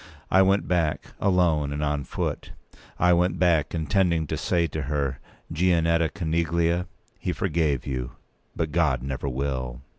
I 0.31 0.41
went 0.41 0.67
back, 0.67 1.13
alone 1.19 1.71
and 1.71 1.83
on 1.83 2.05
foot. 2.05 2.53
I 2.97 3.13
went 3.13 3.37
back, 3.37 3.75
intending 3.75 4.25
to 4.25 4.35
say 4.35 4.65
to 4.65 4.81
her, 4.81 5.19
"Gianetta 5.53 6.11
Coneglia, 6.11 6.87
he 7.19 7.31
forgave 7.31 7.85
you; 7.85 8.13
but 8.55 8.71
God 8.71 9.03
never 9.03 9.29
will." 9.29 9.81